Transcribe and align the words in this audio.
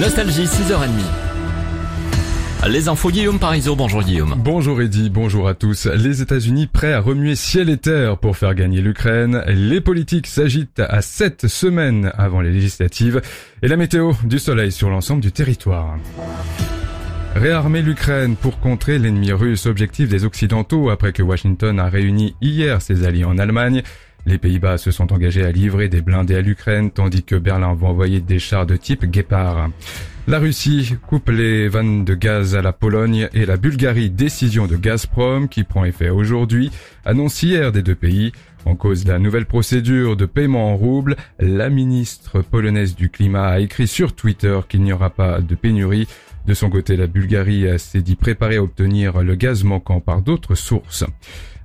Nostalgie 0.00 0.44
6h30. 0.44 0.88
Les 2.70 2.88
infos 2.88 3.10
Guillaume 3.10 3.38
Parisot, 3.38 3.76
bonjour 3.76 4.02
Guillaume. 4.02 4.34
Bonjour 4.38 4.80
Eddy, 4.80 5.10
bonjour 5.10 5.46
à 5.46 5.52
tous. 5.52 5.84
Les 5.84 6.22
États-Unis 6.22 6.68
prêts 6.68 6.94
à 6.94 7.00
remuer 7.00 7.36
ciel 7.36 7.68
et 7.68 7.76
terre 7.76 8.16
pour 8.16 8.34
faire 8.38 8.54
gagner 8.54 8.80
l'Ukraine. 8.80 9.42
Les 9.46 9.82
politiques 9.82 10.26
s'agitent 10.26 10.80
à 10.80 11.02
sept 11.02 11.48
semaines 11.48 12.12
avant 12.16 12.40
les 12.40 12.50
législatives 12.50 13.20
et 13.60 13.68
la 13.68 13.76
météo 13.76 14.12
du 14.24 14.38
soleil 14.38 14.72
sur 14.72 14.88
l'ensemble 14.88 15.20
du 15.20 15.32
territoire. 15.32 15.98
Réarmer 17.34 17.82
l'Ukraine 17.82 18.36
pour 18.36 18.58
contrer 18.58 18.98
l'ennemi 18.98 19.32
russe, 19.32 19.66
objectif 19.66 20.08
des 20.08 20.24
Occidentaux 20.24 20.88
après 20.88 21.12
que 21.12 21.22
Washington 21.22 21.78
a 21.78 21.90
réuni 21.90 22.34
hier 22.40 22.80
ses 22.80 23.04
alliés 23.04 23.24
en 23.24 23.36
Allemagne. 23.36 23.82
Les 24.26 24.38
Pays-Bas 24.38 24.78
se 24.78 24.90
sont 24.90 25.12
engagés 25.12 25.44
à 25.44 25.52
livrer 25.52 25.88
des 25.88 26.02
blindés 26.02 26.36
à 26.36 26.40
l'Ukraine, 26.40 26.90
tandis 26.90 27.22
que 27.22 27.36
Berlin 27.36 27.74
va 27.74 27.88
envoyer 27.88 28.20
des 28.20 28.38
chars 28.38 28.66
de 28.66 28.76
type 28.76 29.04
Gepard. 29.12 29.70
La 30.28 30.38
Russie 30.38 30.94
coupe 31.06 31.30
les 31.30 31.68
vannes 31.68 32.04
de 32.04 32.14
gaz 32.14 32.54
à 32.54 32.62
la 32.62 32.72
Pologne 32.72 33.28
et 33.32 33.46
la 33.46 33.56
Bulgarie, 33.56 34.10
décision 34.10 34.66
de 34.66 34.76
Gazprom 34.76 35.48
qui 35.48 35.64
prend 35.64 35.84
effet 35.84 36.10
aujourd'hui, 36.10 36.70
annonce 37.04 37.42
hier 37.42 37.72
des 37.72 37.82
deux 37.82 37.94
pays. 37.94 38.32
En 38.64 38.76
cause 38.76 39.04
de 39.04 39.12
la 39.12 39.18
nouvelle 39.18 39.46
procédure 39.46 40.16
de 40.16 40.26
paiement 40.26 40.72
en 40.72 40.76
roubles, 40.76 41.16
la 41.38 41.70
ministre 41.70 42.42
polonaise 42.42 42.94
du 42.94 43.08
climat 43.08 43.48
a 43.48 43.60
écrit 43.60 43.88
sur 43.88 44.14
Twitter 44.14 44.58
qu'il 44.68 44.82
n'y 44.82 44.92
aura 44.92 45.10
pas 45.10 45.40
de 45.40 45.54
pénurie. 45.54 46.08
De 46.46 46.54
son 46.54 46.70
côté, 46.70 46.96
la 46.96 47.06
Bulgarie 47.06 47.66
s'est 47.78 48.02
dit 48.02 48.16
préparée 48.16 48.56
à 48.56 48.62
obtenir 48.62 49.22
le 49.22 49.34
gaz 49.34 49.64
manquant 49.64 50.00
par 50.00 50.22
d'autres 50.22 50.54
sources. 50.54 51.04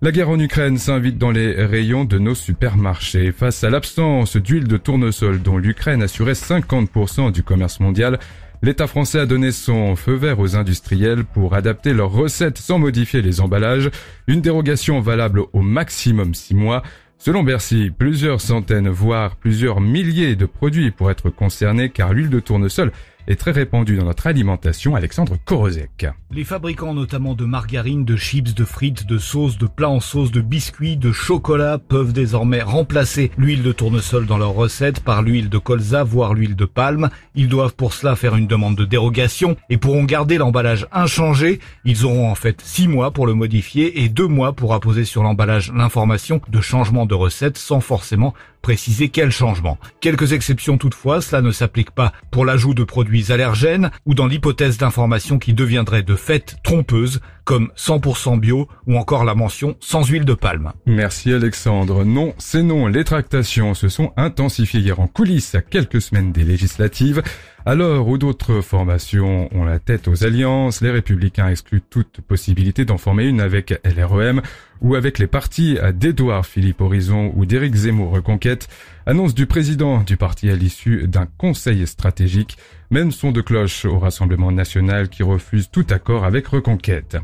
La 0.02 0.12
guerre 0.12 0.30
en 0.30 0.40
Ukraine 0.40 0.78
s'invite 0.78 1.18
dans 1.18 1.32
les 1.32 1.66
rayons 1.66 2.04
de 2.04 2.20
nos 2.20 2.36
supermarchés. 2.36 3.32
Face 3.32 3.64
à 3.64 3.70
l'absence 3.70 4.36
d'huile 4.36 4.68
de 4.68 4.78
tournesol 4.78 5.42
dont 5.42 5.58
l'Ukraine 5.58 6.04
assurait 6.04 6.34
50% 6.34 7.32
du 7.32 7.44
commerce 7.44 7.80
mondial, 7.80 8.20
l'État 8.62 8.88
français 8.88 9.20
a 9.20 9.26
donné 9.26 9.52
son 9.52 9.95
feu 9.95 10.14
vert 10.14 10.40
aux 10.40 10.55
industriels 10.55 11.24
pour 11.26 11.54
adapter 11.54 11.93
leurs 11.93 12.12
recettes 12.12 12.57
sans 12.57 12.80
modifier 12.80 13.21
les 13.21 13.41
emballages, 13.41 13.90
une 14.27 14.41
dérogation 14.41 14.99
valable 15.02 15.41
au 15.54 15.62
maximum 15.62 16.34
6 16.34 16.55
mois. 16.55 16.84
Selon 17.18 17.43
Bercy, 17.43 17.91
plusieurs 17.98 18.41
centaines, 18.41 18.90
voire 18.90 19.35
plusieurs 19.35 19.82
milliers 19.82 20.35
de 20.35 20.46
produits 20.46 20.91
pourraient 20.91 21.13
être 21.13 21.30
concernés 21.30 21.90
car 21.90 22.13
l'huile 22.13 22.30
de 22.30 22.40
tournesol 22.40 22.91
est 23.27 23.35
très 23.35 23.51
répandu 23.51 23.98
dans 23.98 24.05
notre 24.05 24.27
alimentation. 24.27 24.95
Alexandre 24.95 25.37
Korozek. 25.45 26.07
Les 26.31 26.43
fabricants 26.43 26.93
notamment 26.93 27.34
de 27.34 27.45
margarine, 27.45 28.05
de 28.05 28.15
chips, 28.15 28.54
de 28.54 28.65
frites, 28.65 29.05
de 29.05 29.18
sauces, 29.18 29.57
de 29.57 29.68
plats 29.68 29.90
en 29.90 29.99
sauce, 29.99 30.31
de 30.31 30.41
biscuits, 30.41 30.98
de 30.98 31.12
chocolat 31.12 31.77
peuvent 31.77 32.13
désormais 32.13 32.62
remplacer 32.62 33.31
l'huile 33.37 33.63
de 33.63 33.71
tournesol 33.71 34.26
dans 34.26 34.37
leurs 34.37 34.53
recettes 34.53 34.99
par 34.99 35.21
l'huile 35.21 35.49
de 35.49 35.57
colza, 35.57 36.03
voire 36.03 36.34
l'huile 36.34 36.55
de 36.55 36.65
palme. 36.65 37.09
Ils 37.35 37.49
doivent 37.49 37.76
pour 37.76 37.93
cela 37.93 38.15
faire 38.15 38.35
une 38.35 38.48
demande 38.48 38.76
de 38.76 38.85
dérogation 38.85 39.55
et 39.70 39.77
pourront 39.77 40.03
garder 40.03 40.37
l'emballage 40.37 40.87
inchangé. 40.91 41.59
Ils 41.85 42.05
auront 42.05 42.29
en 42.29 42.35
fait 42.35 42.62
six 42.62 42.87
mois 42.87 43.12
pour 43.12 43.27
le 43.27 43.34
modifier 43.34 44.03
et 44.03 44.09
deux 44.09 44.27
mois 44.27 44.53
pour 44.53 44.73
apposer 44.73 45.05
sur 45.05 45.23
l'emballage 45.23 45.71
l'information 45.73 46.41
de 46.48 46.62
changement 46.62 47.05
de 47.05 47.15
recette 47.15 47.57
sans 47.57 47.79
forcément 47.79 48.34
préciser 48.66 49.10
quel 49.10 49.30
changement. 49.30 49.77
Quelques 49.99 50.34
exceptions 50.34 50.80
toutefois, 50.80 51.21
cela 51.21 51.44
ne 51.44 51.52
s'applique 51.52 51.91
pas 51.91 52.13
pour 52.32 52.46
l'ajout 52.46 52.74
de 52.74 52.84
produits 52.84 53.32
allergènes 53.32 53.91
ou 54.08 54.16
dans 54.16 54.26
l'hypothèse 54.26 54.80
d'informations 54.80 55.38
qui 55.38 55.54
deviendraient 55.54 56.02
de 56.02 56.16
fait 56.16 56.55
trompeuses, 56.63 57.21
comme 57.43 57.70
100% 57.77 58.40
bio 58.40 58.68
ou 58.88 58.98
encore 58.98 59.24
la 59.24 59.36
mention 59.36 59.76
sans 59.82 60.04
huile 60.08 60.26
de 60.26 60.34
palme. 60.34 60.74
Merci 60.88 61.32
Alexandre. 61.32 62.05
Non, 62.05 62.34
c'est 62.40 62.63
non. 62.63 62.88
Les 62.88 63.04
tractations 63.04 63.76
se 63.76 63.88
sont 63.88 64.13
intensifiées 64.18 64.80
hier 64.80 65.00
en 65.00 65.06
coulisses 65.06 65.53
à 65.53 65.62
quelques 65.62 66.02
semaines 66.02 66.31
des 66.31 66.44
législatives. 66.44 67.22
Alors 67.68 68.08
où 68.08 68.19
d'autres 68.19 68.62
formations 68.62 69.50
ont 69.52 69.63
la 69.63 69.80
tête 69.80 70.08
aux 70.08 70.24
alliances, 70.24 70.81
les 70.81 70.91
républicains 70.91 71.50
excluent 71.50 71.81
toute 71.81 72.22
possibilité 72.22 72.85
d'en 72.85 73.00
former 73.00 73.25
une 73.25 73.41
avec 73.41 73.81
LREM 73.84 74.44
ou 74.81 74.94
avec 74.94 75.18
les 75.18 75.26
partis 75.26 75.80
d'Edouard 75.96 76.46
Philippe 76.46 76.81
Horizon 76.81 77.31
ou 77.36 77.48
d'Éric 77.48 77.74
Zemmour 77.74 78.12
Reconquête, 78.12 78.68
annonce 79.08 79.34
du 79.34 79.48
président 79.48 80.03
du 80.03 80.16
parti 80.16 80.52
à 80.52 80.56
l'issue 80.56 81.08
d'un 81.08 81.26
conseil 81.40 81.88
stratégique, 81.88 82.56
même 82.92 83.12
son 83.12 83.31
de 83.31 83.42
cloche 83.42 83.86
au 83.86 83.97
Rassemblement 83.97 84.52
national 84.52 85.09
qui 85.09 85.24
refuse 85.24 85.72
tout 85.72 85.88
accord 85.90 86.24
avec 86.24 86.46
Reconquête. 86.46 87.18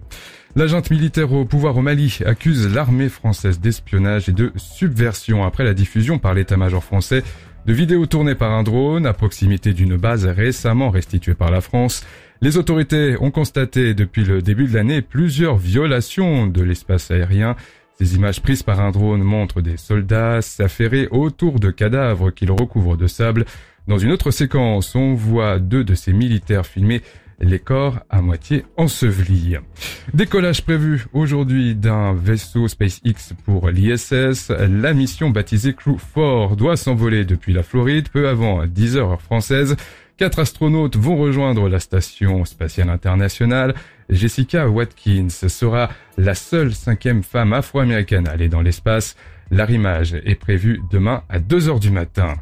L'agent 0.56 0.82
militaire 0.90 1.32
au 1.32 1.46
pouvoir 1.46 1.78
au 1.78 1.82
Mali 1.82 2.18
accuse 2.26 2.68
l'armée 2.74 3.10
française 3.10 3.60
d'espionnage 3.60 4.28
et 4.28 4.34
de 4.34 4.52
subversion 4.58 5.46
après 5.46 5.64
la 5.64 5.74
diffusion 5.74 6.18
par 6.18 6.34
l'état-major 6.34 6.84
français 6.84 7.24
de 7.66 7.74
vidéos 7.74 8.06
tournées 8.06 8.36
par 8.36 8.52
un 8.52 8.64
drone 8.64 9.06
à 9.06 9.14
proximité 9.14 9.74
d'une 9.74 9.98
base 9.98 10.26
récemment 10.26 10.90
restituée 10.90 11.36
par 11.36 11.52
la 11.52 11.62
France. 11.62 12.06
Les 12.42 12.58
autorités 12.58 13.16
ont 13.20 13.30
constaté 13.30 13.94
depuis 13.94 14.24
le 14.24 14.42
début 14.42 14.68
de 14.68 14.74
l'année 14.74 15.02
plusieurs 15.02 15.58
violations 15.58 16.48
de 16.48 16.64
l'espace 16.64 17.12
aérien. 17.12 17.56
Ces 18.00 18.16
images 18.16 18.42
prises 18.42 18.64
par 18.64 18.80
un 18.80 18.90
drone 18.90 19.22
montrent 19.22 19.62
des 19.62 19.78
soldats 19.78 20.42
s'affairer 20.42 21.08
autour 21.12 21.60
de 21.60 21.70
cadavres 21.70 22.32
qu'ils 22.32 22.52
recouvrent 22.52 22.98
de 22.98 23.06
sable. 23.06 23.46
Dans 23.88 24.00
une 24.00 24.12
autre 24.12 24.32
séquence, 24.32 24.96
on 24.96 25.14
voit 25.14 25.60
deux 25.60 25.84
de 25.84 25.94
ces 25.94 26.14
militaires 26.14 26.66
filmés 26.66 27.04
les 27.42 27.60
corps 27.60 28.00
à 28.10 28.22
moitié 28.22 28.66
ensevelis. 28.78 29.56
Décollage 30.14 30.64
prévu 30.64 31.06
aujourd'hui 31.14 31.76
d'un 31.76 32.14
vaisseau 32.14 32.68
SpaceX 32.68 33.34
pour 33.46 33.70
l'ISS. 33.70 34.50
La 34.50 34.94
mission 34.94 35.30
baptisée 35.30 35.74
Crew 35.74 35.98
4 36.16 36.56
doit 36.56 36.78
s'envoler 36.78 37.26
depuis 37.26 37.54
la 37.54 37.64
Floride 37.64 38.10
peu 38.10 38.30
avant 38.30 38.66
10 38.66 38.98
heures 38.98 39.22
françaises. 39.22 39.76
Quatre 40.18 40.40
astronautes 40.40 40.98
vont 40.98 41.18
rejoindre 41.18 41.68
la 41.68 41.80
station 41.80 42.46
spatiale 42.46 42.90
internationale. 42.90 43.74
Jessica 44.10 44.70
Watkins 44.70 45.30
sera 45.30 45.90
la 46.18 46.36
seule 46.36 46.74
cinquième 46.74 47.24
femme 47.24 47.54
afro-américaine 47.54 48.28
à 48.28 48.32
aller 48.32 48.50
dans 48.50 48.62
l'espace. 48.62 49.16
L'arrimage 49.52 50.16
est 50.26 50.36
prévu 50.36 50.82
demain 50.90 51.24
à 51.30 51.40
2 51.40 51.68
heures 51.68 51.82
du 51.82 51.92
matin. 51.92 52.36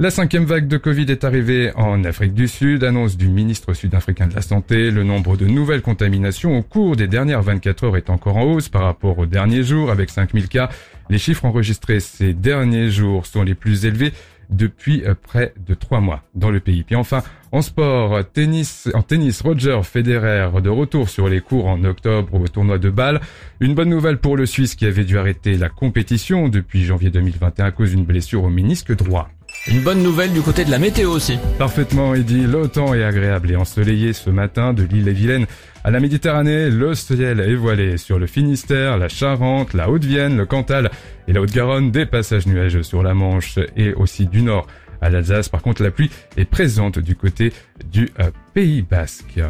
La 0.00 0.10
cinquième 0.10 0.44
vague 0.44 0.66
de 0.66 0.76
Covid 0.76 1.06
est 1.08 1.22
arrivée 1.22 1.72
en 1.76 2.02
Afrique 2.04 2.34
du 2.34 2.48
Sud, 2.48 2.82
annonce 2.82 3.16
du 3.16 3.28
ministre 3.28 3.74
sud-africain 3.74 4.26
de 4.26 4.34
la 4.34 4.42
Santé. 4.42 4.90
Le 4.90 5.04
nombre 5.04 5.36
de 5.36 5.46
nouvelles 5.46 5.82
contaminations 5.82 6.58
au 6.58 6.62
cours 6.62 6.96
des 6.96 7.06
dernières 7.06 7.42
24 7.42 7.84
heures 7.84 7.96
est 7.96 8.10
encore 8.10 8.36
en 8.36 8.42
hausse 8.42 8.68
par 8.68 8.82
rapport 8.82 9.18
aux 9.18 9.26
derniers 9.26 9.62
jours 9.62 9.90
avec 9.90 10.10
5000 10.10 10.48
cas. 10.48 10.68
Les 11.10 11.18
chiffres 11.18 11.44
enregistrés 11.44 12.00
ces 12.00 12.34
derniers 12.34 12.90
jours 12.90 13.26
sont 13.26 13.42
les 13.42 13.54
plus 13.54 13.86
élevés 13.86 14.12
depuis 14.50 15.04
euh, 15.04 15.14
près 15.14 15.54
de 15.66 15.74
trois 15.74 16.00
mois 16.00 16.22
dans 16.34 16.50
le 16.50 16.60
pays. 16.60 16.82
Puis 16.82 16.96
enfin, 16.96 17.22
en 17.52 17.62
sport, 17.62 18.18
tennis, 18.32 18.88
en 18.94 19.02
tennis, 19.02 19.40
Roger 19.40 19.80
Federer 19.82 20.48
de 20.62 20.70
retour 20.70 21.08
sur 21.08 21.28
les 21.28 21.40
cours 21.40 21.66
en 21.66 21.84
octobre 21.84 22.34
au 22.34 22.48
tournoi 22.48 22.78
de 22.78 22.90
Bâle. 22.90 23.20
Une 23.60 23.74
bonne 23.74 23.90
nouvelle 23.90 24.18
pour 24.18 24.36
le 24.36 24.46
Suisse 24.46 24.74
qui 24.74 24.86
avait 24.86 25.04
dû 25.04 25.18
arrêter 25.18 25.56
la 25.56 25.68
compétition 25.68 26.48
depuis 26.48 26.84
janvier 26.84 27.10
2021 27.10 27.66
à 27.66 27.70
cause 27.70 27.90
d'une 27.90 28.04
blessure 28.04 28.44
au 28.44 28.50
ménisque 28.50 28.94
droit. 28.94 29.28
Une 29.66 29.80
bonne 29.80 30.02
nouvelle 30.02 30.32
du 30.32 30.40
côté 30.40 30.64
de 30.64 30.70
la 30.70 30.78
météo 30.78 31.10
aussi. 31.10 31.38
Parfaitement, 31.58 32.14
dit 32.14 32.46
Le 32.46 32.68
temps 32.68 32.94
est 32.94 33.04
agréable 33.04 33.50
et 33.50 33.56
ensoleillé 33.56 34.12
ce 34.12 34.30
matin 34.30 34.72
de 34.72 34.82
l'île 34.84 35.08
et 35.08 35.12
Vilaine 35.12 35.46
à 35.84 35.90
la 35.90 36.00
Méditerranée. 36.00 36.70
Le 36.70 36.94
ciel 36.94 37.40
est 37.40 37.54
voilé 37.54 37.98
sur 37.98 38.18
le 38.18 38.26
Finistère, 38.26 38.96
la 38.96 39.08
Charente, 39.08 39.74
la 39.74 39.90
Haute-Vienne, 39.90 40.36
le 40.36 40.46
Cantal 40.46 40.90
et 41.26 41.32
la 41.32 41.42
Haute-Garonne. 41.42 41.90
Des 41.90 42.06
passages 42.06 42.46
nuageux 42.46 42.82
sur 42.82 43.02
la 43.02 43.12
Manche 43.12 43.58
et 43.76 43.92
aussi 43.92 44.26
du 44.26 44.42
nord 44.42 44.66
à 45.02 45.10
l'Alsace. 45.10 45.48
Par 45.48 45.60
contre, 45.60 45.82
la 45.82 45.90
pluie 45.90 46.10
est 46.36 46.44
présente 46.44 46.98
du 46.98 47.14
côté 47.14 47.52
du 47.90 48.08
euh, 48.20 48.30
Pays 48.54 48.82
Basque. 48.82 49.40